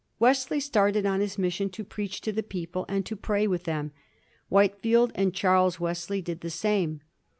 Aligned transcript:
Wesley 0.17 0.59
started 0.59 1.05
on 1.05 1.19
his 1.19 1.37
mission 1.37 1.69
to 1.69 1.83
preach 1.83 2.21
to 2.21 2.31
the 2.31 2.41
people 2.41 2.87
and 2.89 3.05
to 3.05 3.15
pray 3.15 3.45
with 3.45 3.65
them. 3.65 3.91
Whitefield 4.49 5.11
and 5.13 5.31
Charles 5.31 5.79
Wesley 5.79 6.23
did 6.23 6.41
the 6.41 6.49
same. 6.49 7.01